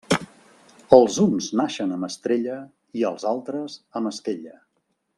[0.97, 2.57] Els uns naixen amb estrella
[3.03, 4.59] i els altres, amb esquella.